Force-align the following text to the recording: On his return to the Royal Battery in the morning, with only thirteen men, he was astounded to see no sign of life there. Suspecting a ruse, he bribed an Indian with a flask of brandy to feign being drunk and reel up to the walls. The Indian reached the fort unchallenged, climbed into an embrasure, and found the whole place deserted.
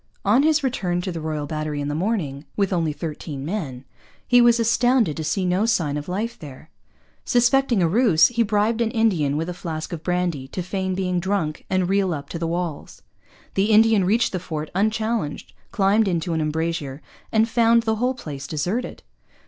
On 0.25 0.41
his 0.41 0.63
return 0.63 0.99
to 1.01 1.11
the 1.11 1.21
Royal 1.21 1.45
Battery 1.45 1.79
in 1.79 1.87
the 1.87 1.93
morning, 1.93 2.45
with 2.57 2.73
only 2.73 2.91
thirteen 2.91 3.45
men, 3.45 3.85
he 4.27 4.41
was 4.41 4.59
astounded 4.59 5.15
to 5.15 5.23
see 5.23 5.45
no 5.45 5.67
sign 5.67 5.95
of 5.95 6.09
life 6.09 6.39
there. 6.39 6.71
Suspecting 7.23 7.83
a 7.83 7.87
ruse, 7.87 8.29
he 8.29 8.41
bribed 8.41 8.81
an 8.81 8.89
Indian 8.89 9.37
with 9.37 9.47
a 9.47 9.53
flask 9.53 9.93
of 9.93 10.01
brandy 10.01 10.47
to 10.47 10.63
feign 10.63 10.95
being 10.95 11.19
drunk 11.19 11.65
and 11.69 11.87
reel 11.87 12.15
up 12.15 12.29
to 12.29 12.39
the 12.39 12.47
walls. 12.47 13.03
The 13.53 13.65
Indian 13.65 14.03
reached 14.03 14.31
the 14.31 14.39
fort 14.39 14.71
unchallenged, 14.73 15.53
climbed 15.71 16.07
into 16.07 16.33
an 16.33 16.41
embrasure, 16.41 17.03
and 17.31 17.47
found 17.47 17.83
the 17.83 17.97
whole 17.97 18.15
place 18.15 18.47
deserted. 18.47 19.03